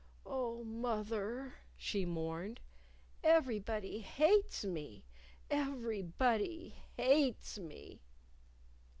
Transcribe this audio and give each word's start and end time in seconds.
"Oh, 0.25 0.63
moth 0.63 1.11
er!" 1.11 1.53
she 1.77 2.05
mourned. 2.05 2.59
"Everybody 3.23 3.99
hates 3.99 4.65
me! 4.65 5.05
Everybody 5.51 6.73
hates 6.97 7.59
me!" 7.59 8.01